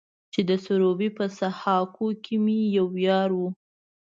چې 0.33 0.41
د 0.49 0.51
سروبي 0.65 1.09
په 1.17 1.25
سهاکو 1.37 2.07
کې 2.23 2.35
مې 2.43 2.59
يو 2.77 2.87
يار 3.07 3.29
و. 3.39 3.41